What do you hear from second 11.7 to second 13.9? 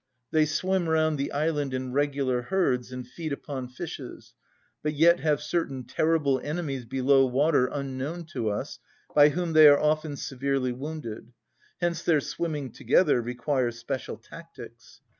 hence their swimming together requires